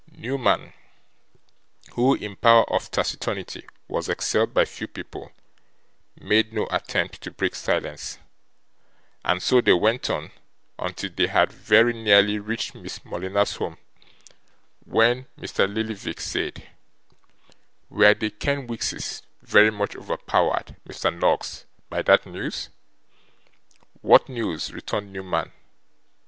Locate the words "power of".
2.35-2.89